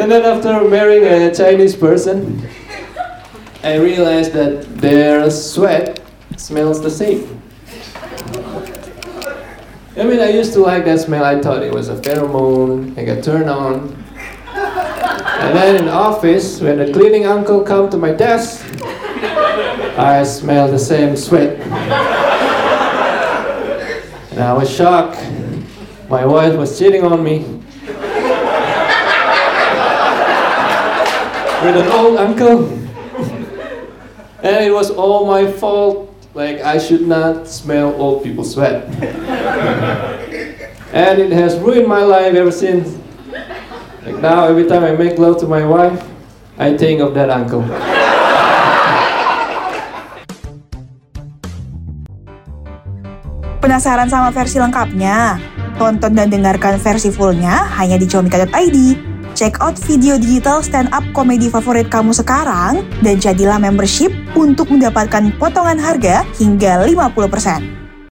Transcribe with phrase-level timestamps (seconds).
[0.00, 2.48] and then after marrying a Chinese person,
[3.62, 6.00] I realized that their sweat
[6.38, 7.42] smells the same.
[9.98, 11.22] I mean, I used to like that smell.
[11.22, 12.96] I thought it was a pheromone.
[12.96, 13.94] I got turned on.
[14.54, 18.64] And then in office, when the cleaning uncle come to my desk,
[19.98, 21.60] I smell the same sweat.
[24.30, 25.20] And I was shocked.
[26.08, 27.60] My wife was cheating on me.
[31.60, 32.72] With an old uncle.
[34.40, 36.08] And it was all my fault.
[36.32, 38.88] Like, I should not smell old people's sweat.
[40.96, 42.96] and it has ruined my life ever since.
[44.06, 46.00] Like, now, every time I make love to my wife,
[46.56, 47.60] I think of that uncle.
[53.60, 55.36] Penasaran sama versi lengkapnya?
[55.76, 59.09] Tonton dan dengarkan versi fullnya hanya di comika.id.
[59.40, 65.80] Check out video digital stand-up komedi favorit kamu sekarang dan jadilah membership untuk mendapatkan potongan
[65.80, 67.79] harga hingga 50%.